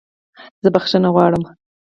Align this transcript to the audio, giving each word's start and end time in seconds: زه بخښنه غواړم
زه 0.63 0.69
بخښنه 0.73 1.09
غواړم 1.15 1.43